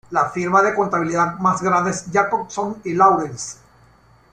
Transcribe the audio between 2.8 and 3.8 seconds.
y Lawrence.